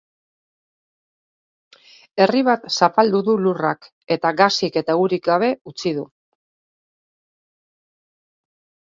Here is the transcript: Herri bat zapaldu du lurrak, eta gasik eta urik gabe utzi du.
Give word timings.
Herri 2.23 2.39
bat 2.47 2.63
zapaldu 2.75 3.19
du 3.27 3.35
lurrak, 3.47 3.85
eta 4.15 4.31
gasik 4.39 4.79
eta 4.81 4.95
urik 5.01 5.23
gabe 5.27 5.51
utzi 5.73 5.93
du. 5.99 6.07